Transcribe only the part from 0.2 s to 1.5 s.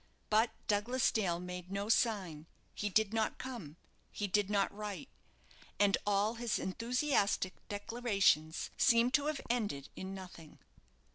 But Douglas Dale